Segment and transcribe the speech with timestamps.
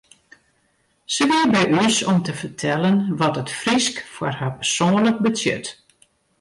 [1.13, 5.67] Se wie by ús om te fertellen wat it Frysk foar har persoanlik betsjut.